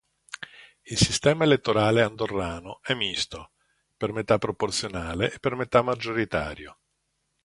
Il 0.81 0.97
sistema 0.97 1.43
elettorale 1.43 2.01
andorrano 2.01 2.79
è 2.81 2.95
misto, 2.95 3.51
per 3.95 4.11
metà 4.13 4.39
proporzionale 4.39 5.31
e 5.31 5.37
per 5.39 5.53
metà 5.53 5.83
maggioritario. 5.83 6.75